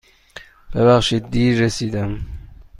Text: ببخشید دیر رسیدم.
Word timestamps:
ببخشید 0.75 1.29
دیر 1.31 1.59
رسیدم. 1.61 2.19